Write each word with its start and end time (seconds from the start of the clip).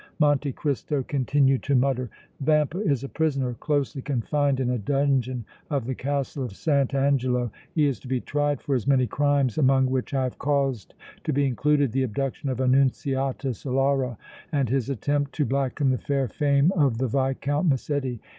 Monte 0.17 0.51
Cristo 0.53 1.03
continued 1.03 1.61
to 1.61 1.75
mutter: 1.75 2.09
"Vampa 2.39 2.79
is 2.79 3.03
a 3.03 3.07
prisoner, 3.07 3.53
closely 3.59 4.01
confined 4.01 4.59
in 4.59 4.71
a 4.71 4.79
dungeon 4.79 5.45
of 5.69 5.85
the 5.85 5.93
Castle 5.93 6.43
of 6.43 6.55
St. 6.55 6.95
Angelo. 6.95 7.51
He 7.75 7.85
is 7.85 7.99
to 7.99 8.07
be 8.07 8.19
tried 8.19 8.63
for 8.63 8.73
his 8.73 8.87
many 8.87 9.05
crimes, 9.05 9.59
among 9.59 9.91
which 9.91 10.15
I 10.15 10.23
have 10.23 10.39
caused 10.39 10.95
to 11.23 11.31
be 11.31 11.45
included 11.45 11.91
the 11.91 12.01
abduction 12.01 12.49
of 12.49 12.59
Annunziata 12.59 13.49
Solara 13.49 14.17
and 14.51 14.69
his 14.69 14.89
attempt 14.89 15.33
to 15.33 15.45
blacken 15.45 15.91
the 15.91 15.99
fair 15.99 16.27
fame 16.27 16.71
of 16.71 16.97
the 16.97 17.05
Viscount 17.07 17.67
Massetti. 17.69 18.19